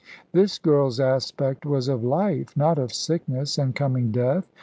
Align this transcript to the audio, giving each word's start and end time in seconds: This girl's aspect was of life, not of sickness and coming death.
This 0.31 0.57
girl's 0.57 0.99
aspect 0.99 1.63
was 1.63 1.87
of 1.87 2.03
life, 2.03 2.57
not 2.57 2.79
of 2.79 2.91
sickness 2.91 3.59
and 3.59 3.75
coming 3.75 4.09
death. 4.09 4.47